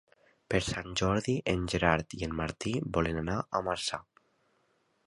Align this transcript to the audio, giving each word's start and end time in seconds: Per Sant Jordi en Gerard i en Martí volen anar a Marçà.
Per 0.53 0.61
Sant 0.67 0.95
Jordi 1.01 1.35
en 1.53 1.61
Gerard 1.75 2.17
i 2.21 2.23
en 2.29 2.35
Martí 2.41 2.75
volen 2.99 3.21
anar 3.25 3.39
a 3.41 3.63
Marçà. 3.71 4.03